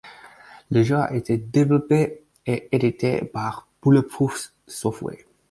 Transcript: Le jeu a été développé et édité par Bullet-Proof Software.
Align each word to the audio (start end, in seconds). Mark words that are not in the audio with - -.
Le 0.71 0.81
jeu 0.81 0.95
a 0.97 1.13
été 1.15 1.37
développé 1.37 2.23
et 2.47 2.69
édité 2.75 3.23
par 3.23 3.67
Bullet-Proof 3.83 4.51
Software. 4.65 5.19